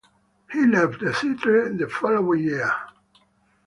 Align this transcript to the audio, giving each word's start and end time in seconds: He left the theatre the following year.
He 0.51 0.65
left 0.65 0.99
the 1.01 1.13
theatre 1.13 1.71
the 1.71 1.87
following 1.87 2.39
year. 2.39 2.73